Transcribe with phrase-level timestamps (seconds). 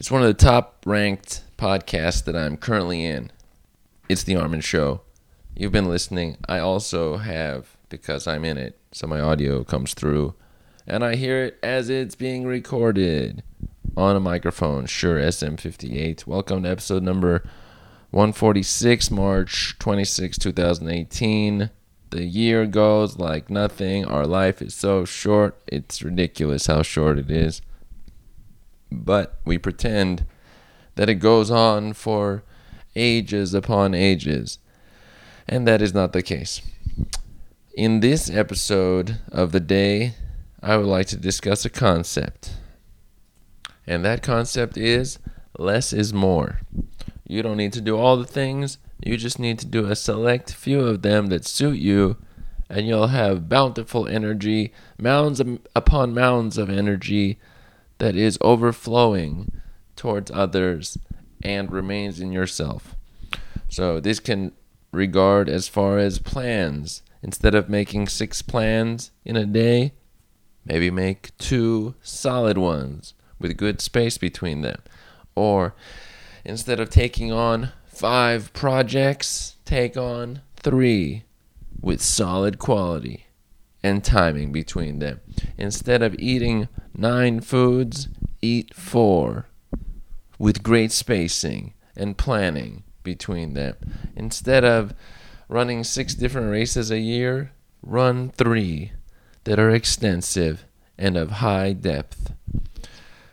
[0.00, 3.30] It's one of the top ranked podcasts that I'm currently in.
[4.08, 5.02] It's The Armin Show.
[5.54, 6.38] You've been listening.
[6.48, 10.32] I also have, because I'm in it, so my audio comes through.
[10.86, 13.42] And I hear it as it's being recorded
[13.94, 14.86] on a microphone.
[14.86, 16.26] Shure SM58.
[16.26, 17.46] Welcome to episode number
[18.10, 21.68] 146, March 26, 2018.
[22.08, 24.06] The year goes like nothing.
[24.06, 25.60] Our life is so short.
[25.66, 27.60] It's ridiculous how short it is
[28.90, 30.24] but we pretend
[30.96, 32.42] that it goes on for
[32.96, 34.58] ages upon ages.
[35.48, 36.60] And that is not the case.
[37.74, 40.14] In this episode of the day,
[40.62, 42.52] I would like to discuss a concept.
[43.86, 45.18] And that concept is
[45.58, 46.60] less is more.
[47.26, 50.52] You don't need to do all the things, you just need to do a select
[50.52, 52.16] few of them that suit you,
[52.68, 55.40] and you'll have bountiful energy, mounds
[55.74, 57.38] upon mounds of energy
[58.00, 59.52] that is overflowing
[59.94, 60.98] towards others
[61.42, 62.96] and remains in yourself.
[63.68, 64.52] So this can
[64.92, 67.02] regard as far as plans.
[67.22, 69.92] Instead of making six plans in a day,
[70.64, 74.80] maybe make two solid ones with good space between them.
[75.34, 75.74] Or
[76.44, 81.24] instead of taking on five projects, take on three
[81.80, 83.26] with solid quality
[83.82, 85.20] and timing between them.
[85.56, 88.08] Instead of eating nine foods,
[88.42, 89.46] eat four
[90.38, 93.76] with great spacing and planning between them.
[94.16, 94.94] Instead of
[95.48, 97.52] running six different races a year,
[97.82, 98.92] run three
[99.44, 100.64] that are extensive
[100.98, 102.32] and of high depth.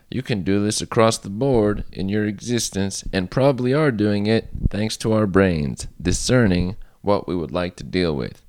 [0.09, 4.49] You can do this across the board in your existence and probably are doing it
[4.69, 8.41] thanks to our brains discerning what we would like to deal with.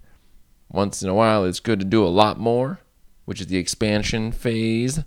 [0.71, 2.81] Once in a while, it's good to do a lot more,
[3.29, 5.01] which is the expansion phase.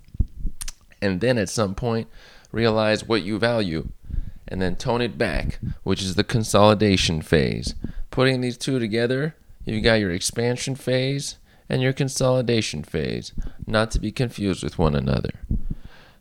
[1.00, 2.06] And then at some point,
[2.52, 3.88] realize what you value
[4.46, 7.74] and then tone it back, which is the consolidation phase.
[8.12, 11.38] Putting these two together, you've got your expansion phase
[11.68, 13.32] and your consolidation phase,
[13.66, 15.32] not to be confused with one another.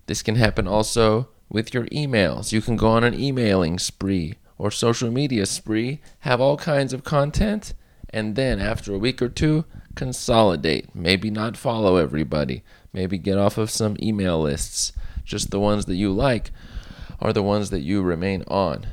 [0.08, 2.52] This can happen also with your emails.
[2.52, 7.04] You can go on an emailing spree or social media spree, have all kinds of
[7.04, 7.76] content,
[8.10, 9.66] and then after a week or two,
[9.96, 10.96] consolidate.
[10.96, 12.64] Maybe not follow everybody.
[12.94, 14.94] Maybe get off of some email lists.
[15.24, 16.52] Just the ones that you like
[17.20, 18.86] are the ones that you remain on.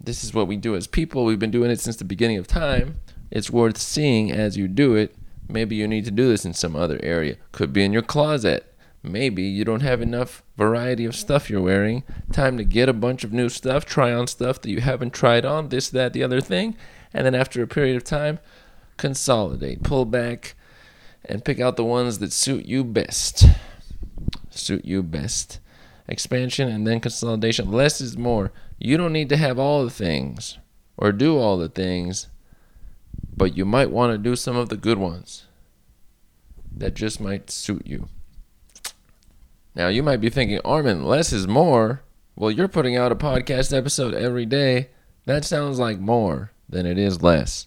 [0.00, 1.24] This is what we do as people.
[1.24, 2.96] We've been doing it since the beginning of time.
[3.30, 5.14] It's worth seeing as you do it.
[5.48, 7.36] Maybe you need to do this in some other area.
[7.52, 8.72] Could be in your closet.
[9.02, 12.02] Maybe you don't have enough variety of stuff you're wearing.
[12.32, 15.44] Time to get a bunch of new stuff, try on stuff that you haven't tried
[15.44, 16.76] on, this, that, the other thing.
[17.14, 18.40] And then after a period of time,
[18.96, 20.54] consolidate, pull back,
[21.24, 23.44] and pick out the ones that suit you best.
[24.50, 25.60] Suit you best.
[26.08, 27.70] Expansion and then consolidation.
[27.70, 28.52] Less is more.
[28.78, 30.58] You don't need to have all the things
[30.96, 32.28] or do all the things,
[33.36, 35.46] but you might want to do some of the good ones
[36.74, 38.08] that just might suit you.
[39.74, 42.02] Now, you might be thinking, Armin, less is more.
[42.34, 44.88] Well, you're putting out a podcast episode every day.
[45.26, 47.66] That sounds like more than it is less.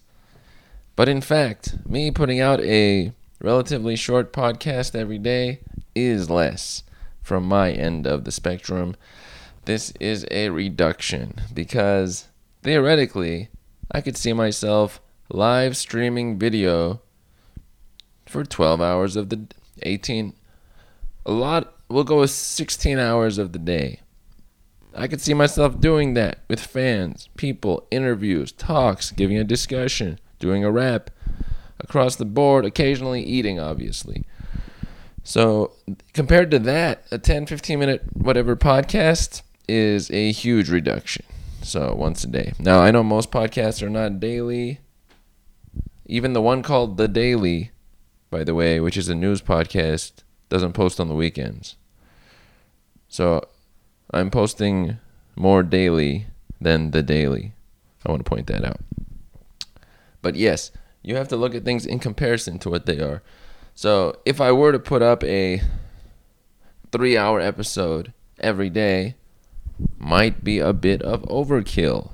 [0.99, 5.61] But in fact, me putting out a relatively short podcast every day
[5.95, 6.83] is less
[7.21, 8.97] from my end of the spectrum.
[9.63, 12.27] This is a reduction because
[12.63, 13.47] theoretically,
[13.89, 14.99] I could see myself
[15.29, 16.99] live streaming video
[18.25, 19.47] for 12 hours of the
[19.83, 20.33] 18
[21.25, 24.01] a lot we'll go with 16 hours of the day.
[24.93, 30.63] I could see myself doing that with fans, people, interviews, talks, giving a discussion, doing
[30.63, 31.09] a rap
[31.79, 34.25] across the board, occasionally eating, obviously.
[35.23, 35.73] So,
[36.13, 41.25] compared to that, a 10, 15 minute whatever podcast is a huge reduction.
[41.61, 42.53] So, once a day.
[42.57, 44.79] Now, I know most podcasts are not daily.
[46.05, 47.71] Even the one called The Daily,
[48.31, 51.75] by the way, which is a news podcast, doesn't post on the weekends.
[53.07, 53.47] So,
[54.11, 54.97] I'm posting
[55.35, 56.27] more daily
[56.59, 57.53] than The Daily.
[58.05, 58.79] I want to point that out.
[60.21, 60.71] But yes,
[61.01, 63.21] you have to look at things in comparison to what they are.
[63.75, 65.61] So if I were to put up a
[66.91, 69.15] three hour episode every day,
[69.97, 72.11] might be a bit of overkill.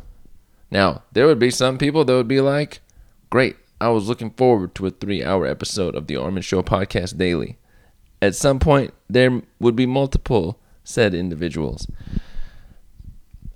[0.70, 2.82] Now, there would be some people that would be like,
[3.30, 7.18] great, I was looking forward to a three hour episode of the Armin Show podcast
[7.18, 7.58] daily.
[8.22, 11.88] At some point, there would be multiple said individuals.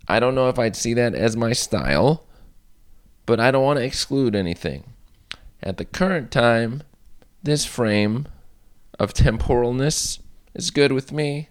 [0.08, 2.26] I don't know if I'd see that as my style
[3.30, 4.86] but I don't want to exclude anything.
[5.62, 6.82] At the current time,
[7.44, 8.28] this frame
[8.98, 10.20] of temporalness
[10.56, 11.50] is good with me,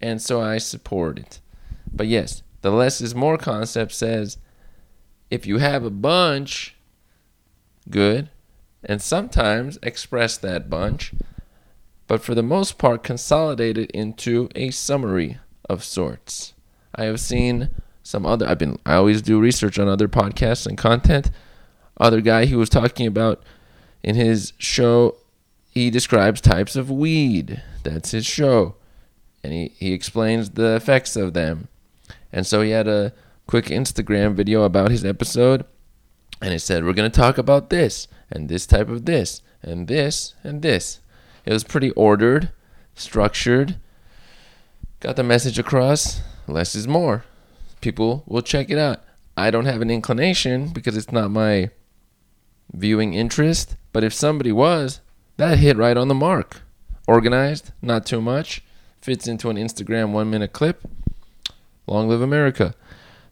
[0.00, 1.40] and so I support it.
[1.92, 4.38] But yes, the less is more concept says
[5.30, 6.74] if you have a bunch,
[7.90, 8.30] good,
[8.82, 11.12] and sometimes express that bunch,
[12.06, 15.36] but for the most part, consolidate it into a summary
[15.68, 16.54] of sorts.
[16.94, 17.68] I have seen
[18.04, 21.30] some other, I've been, I always do research on other podcasts and content.
[21.98, 23.42] Other guy he was talking about
[24.02, 25.16] in his show,
[25.70, 27.62] he describes types of weed.
[27.82, 28.76] That's his show.
[29.42, 31.68] And he, he explains the effects of them.
[32.30, 33.14] And so he had a
[33.46, 35.64] quick Instagram video about his episode.
[36.42, 39.88] And he said, We're going to talk about this, and this type of this, and
[39.88, 41.00] this, and this.
[41.46, 42.50] It was pretty ordered,
[42.94, 43.76] structured.
[45.00, 46.20] Got the message across.
[46.46, 47.24] Less is more.
[47.84, 49.04] People will check it out.
[49.36, 51.68] I don't have an inclination because it's not my
[52.72, 53.76] viewing interest.
[53.92, 55.02] But if somebody was,
[55.36, 56.62] that hit right on the mark.
[57.06, 58.64] Organized, not too much.
[59.02, 60.80] Fits into an Instagram one minute clip.
[61.86, 62.74] Long live America.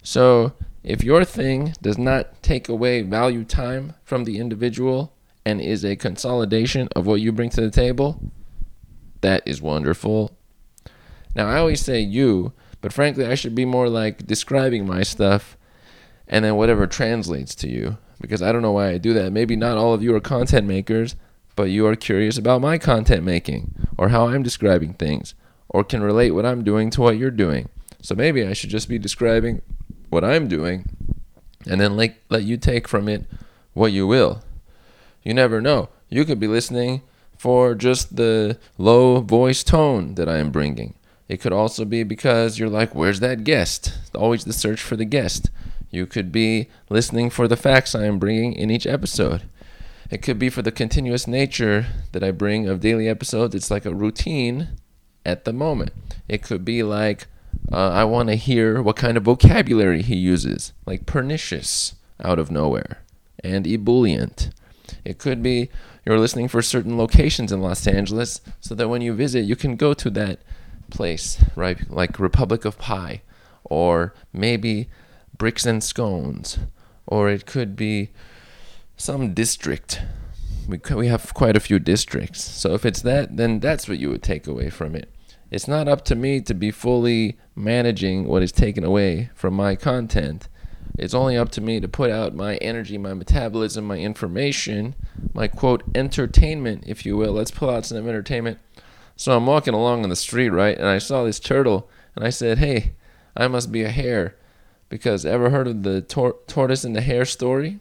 [0.03, 0.53] So
[0.85, 5.15] if your thing does not take away value time from the individual
[5.47, 8.21] and is a consolidation of what you bring to the table,
[9.23, 10.37] that is wonderful.
[11.35, 15.57] Now, I always say you, but frankly, I should be more like describing my stuff
[16.29, 19.33] and then whatever translates to you because I don't know why I do that.
[19.33, 21.17] Maybe not all of you are content makers,
[21.57, 25.35] but you are curious about my content making or how I'm describing things
[25.69, 27.69] or can relate what I'm doing to what you're doing.
[28.03, 29.63] So maybe I should just be describing
[30.11, 30.85] what I'm doing
[31.67, 33.25] and then like let you take from it
[33.75, 34.43] what you will.
[35.23, 35.89] You never know.
[36.09, 37.03] You could be listening
[37.39, 40.95] for just the low voice tone that I am bringing.
[41.29, 43.95] It could also be because you're like, where's that guest?
[44.15, 45.51] Always the search for the guest.
[45.91, 49.43] You could be listening for the facts I am bringing in each episode.
[50.11, 53.55] It could be for the continuous nature that I bring of daily episodes.
[53.55, 54.69] It's like a routine
[55.25, 55.93] at the moment.
[56.29, 57.27] It could be like,
[57.71, 62.51] uh, I want to hear what kind of vocabulary he uses, like pernicious out of
[62.51, 63.03] nowhere
[63.43, 64.51] and ebullient.
[65.05, 65.71] It could be
[66.05, 69.77] you're listening for certain locations in Los Angeles so that when you visit, you can
[69.77, 70.41] go to that
[70.93, 71.91] place, right?
[71.91, 73.23] Like Republic of Pie,
[73.65, 74.89] or maybe
[75.37, 76.59] Bricks and Scones,
[77.07, 78.11] or it could be
[78.97, 80.03] some district.
[80.69, 82.45] We, we have quite a few districts.
[82.45, 85.13] So if it's that, then that's what you would take away from it.
[85.51, 89.75] It's not up to me to be fully managing what is taken away from my
[89.75, 90.49] content.
[90.99, 94.95] It's only up to me to put out my energy, my metabolism, my information,
[95.35, 97.33] my quote, entertainment, if you will.
[97.33, 98.59] Let's pull out some entertainment.
[99.17, 100.77] So I'm walking along on the street, right?
[100.77, 102.93] And I saw this turtle, and I said, hey,
[103.37, 104.37] I must be a hare.
[104.89, 107.81] Because ever heard of the tor- tortoise and the hare story?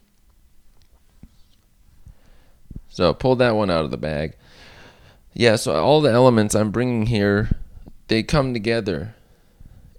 [2.88, 4.36] So pull that one out of the bag.
[5.34, 7.50] Yeah, so all the elements I'm bringing here,
[8.08, 9.16] they come together.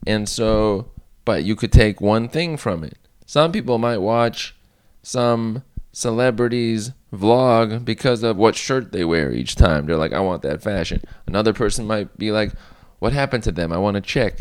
[0.07, 0.91] And so,
[1.25, 2.99] but you could take one thing from it.
[3.27, 4.55] Some people might watch
[5.03, 5.63] some
[5.93, 9.87] celebrities vlog because of what shirt they wear each time.
[9.87, 11.03] They're like, I want that fashion.
[11.27, 12.53] Another person might be like,
[12.99, 13.73] What happened to them?
[13.73, 14.41] I want to check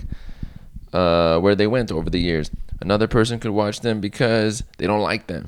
[0.93, 2.51] uh, where they went over the years.
[2.79, 5.47] Another person could watch them because they don't like them.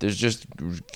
[0.00, 0.46] There's just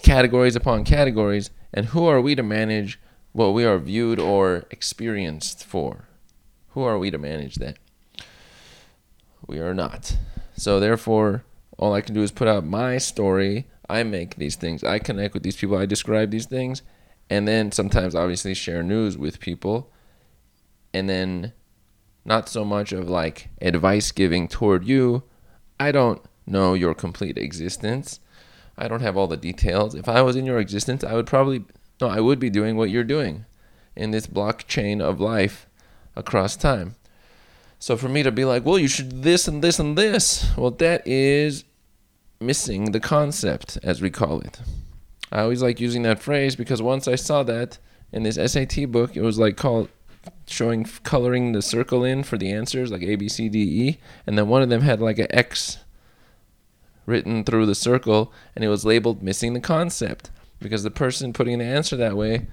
[0.02, 1.50] categories upon categories.
[1.72, 3.00] And who are we to manage
[3.32, 6.08] what we are viewed or experienced for?
[6.70, 7.78] Who are we to manage that?
[9.46, 10.16] We are not.
[10.56, 11.44] So therefore,
[11.78, 13.66] all I can do is put out my story.
[13.88, 14.83] I make these things.
[14.83, 15.76] I connect with these people.
[15.76, 16.83] I describe these things.
[17.31, 19.91] And then sometimes, obviously, share news with people.
[20.93, 21.53] And then,
[22.25, 25.23] not so much of like advice giving toward you.
[25.79, 28.21] I don't know your complete existence.
[28.76, 29.95] I don't have all the details.
[29.95, 31.64] If I was in your existence, I would probably,
[32.00, 33.45] no, I would be doing what you're doing
[33.95, 35.69] in this blockchain of life
[36.17, 36.97] across time.
[37.79, 40.71] So for me to be like, well, you should this and this and this, well,
[40.71, 41.64] that is
[42.41, 44.61] missing the concept, as we call it.
[45.33, 47.79] I always like using that phrase because once I saw that
[48.12, 49.88] in this SAT book, it was like called
[50.47, 54.38] showing coloring the circle in for the answers, like A, B, C, D, E, and
[54.38, 55.79] then one of them had like an X
[57.07, 61.59] written through the circle, and it was labeled missing the concept because the person putting
[61.59, 62.47] the answer that way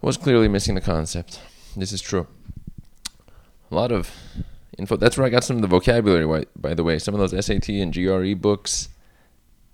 [0.00, 1.40] was clearly missing the concept.
[1.76, 2.26] This is true
[3.70, 4.10] a lot of
[4.78, 4.96] info.
[4.96, 6.98] That's where I got some of the vocabulary, by the way.
[6.98, 8.88] Some of those SAT and GRE books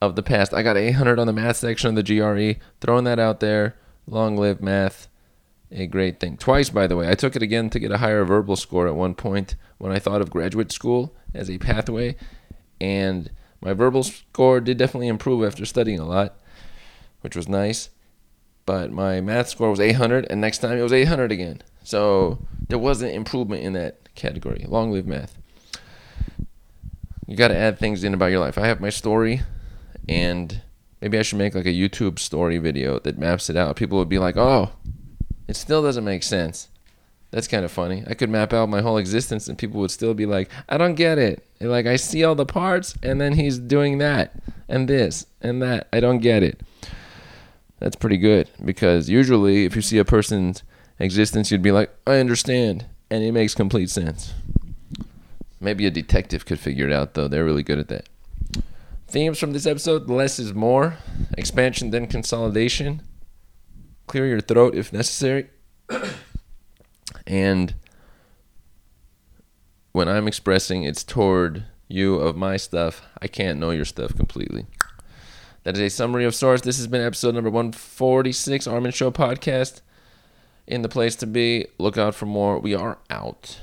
[0.00, 0.54] of the past.
[0.54, 2.60] I got 800 on the math section of the GRE.
[2.80, 3.76] Throwing that out there.
[4.06, 5.08] Long live math.
[5.72, 6.36] A great thing.
[6.36, 7.08] Twice, by the way.
[7.08, 9.98] I took it again to get a higher verbal score at one point when I
[9.98, 12.16] thought of graduate school as a pathway.
[12.80, 13.30] And
[13.60, 16.40] my verbal score did definitely improve after studying a lot,
[17.20, 17.90] which was nice.
[18.66, 21.62] But my math score was 800, and next time it was 800 again.
[21.82, 24.64] So there was an improvement in that category.
[24.68, 25.36] Long live math.
[27.26, 28.58] You got to add things in about your life.
[28.58, 29.42] I have my story,
[30.08, 30.62] and
[31.00, 33.76] maybe I should make like a YouTube story video that maps it out.
[33.76, 34.70] People would be like, oh,
[35.46, 36.68] it still doesn't make sense.
[37.30, 38.02] That's kind of funny.
[38.06, 40.96] I could map out my whole existence and people would still be like, I don't
[40.96, 41.46] get it.
[41.60, 44.34] And like, I see all the parts and then he's doing that
[44.68, 45.86] and this and that.
[45.92, 46.60] I don't get it.
[47.78, 50.64] That's pretty good because usually if you see a person's
[50.98, 52.86] existence, you'd be like, I understand.
[53.10, 54.32] And it makes complete sense.
[55.60, 57.28] Maybe a detective could figure it out though.
[57.28, 58.08] They're really good at that.
[59.08, 60.98] Themes from this episode less is more,
[61.36, 63.02] expansion then consolidation,
[64.06, 65.48] clear your throat if necessary.
[67.26, 67.74] and
[69.92, 73.02] when I'm expressing, it's toward you of my stuff.
[73.20, 74.66] I can't know your stuff completely.
[75.64, 76.62] That is a summary of sorts.
[76.62, 79.80] This has been episode number 146, Armin Show podcast.
[80.70, 81.66] In the place to be.
[81.78, 82.60] Look out for more.
[82.60, 83.60] We are out.